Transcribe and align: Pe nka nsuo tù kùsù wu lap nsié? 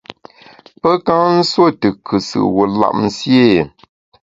Pe 0.79 0.89
nka 0.97 1.15
nsuo 1.37 1.67
tù 1.79 1.89
kùsù 2.05 2.39
wu 2.55 2.63
lap 2.79 2.95
nsié? 3.05 3.45